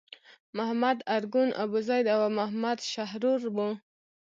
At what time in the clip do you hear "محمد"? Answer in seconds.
0.57-0.97, 2.37-2.77